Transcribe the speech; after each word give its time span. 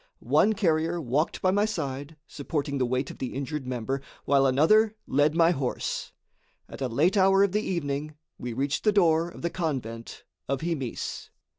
One 0.33 0.53
carrier 0.53 0.99
walked 0.99 1.43
by 1.43 1.51
my 1.51 1.65
side, 1.65 2.15
supporting 2.25 2.79
the 2.79 2.87
weight 2.87 3.11
of 3.11 3.19
the 3.19 3.35
injured 3.35 3.67
member, 3.67 4.01
while 4.25 4.47
another 4.47 4.95
led 5.05 5.35
my 5.35 5.51
horse. 5.51 6.11
At 6.67 6.81
a 6.81 6.87
late 6.87 7.15
hour 7.17 7.43
of 7.43 7.51
the 7.51 7.61
evening 7.61 8.15
we 8.39 8.51
reached 8.53 8.83
the 8.83 8.91
door 8.91 9.29
of 9.29 9.43
the 9.43 9.51
convent 9.51 10.23
of 10.49 10.61
Himis. 10.61 11.29